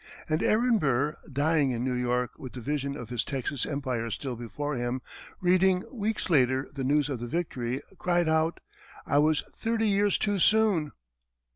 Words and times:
And 0.27 0.41
Aaron 0.41 0.79
Burr, 0.79 1.15
dying 1.31 1.69
in 1.69 1.83
New 1.83 1.93
York 1.93 2.39
with 2.39 2.53
the 2.53 2.59
vision 2.59 2.97
of 2.97 3.09
his 3.09 3.23
Texan 3.23 3.69
empire 3.71 4.09
still 4.09 4.35
before 4.35 4.73
him, 4.73 4.99
reading, 5.41 5.83
weeks 5.93 6.27
later, 6.27 6.67
the 6.73 6.83
news 6.83 7.07
of 7.07 7.19
the 7.19 7.27
victory, 7.27 7.83
cried 7.99 8.27
out, 8.27 8.61
"I 9.05 9.19
was 9.19 9.43
thirty 9.53 9.87
years 9.87 10.17
too 10.17 10.39
soon!" 10.39 10.91